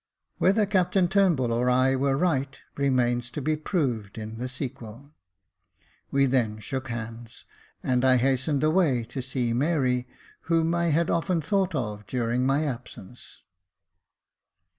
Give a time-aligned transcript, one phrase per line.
[0.39, 5.11] Whether Captain Turnbull or I were right remains to be proved in the sequel.
[6.09, 7.45] We then shook hands,
[7.83, 10.07] and I hastened away to see Mary,
[10.49, 13.43] whom I had often thought of during my absence.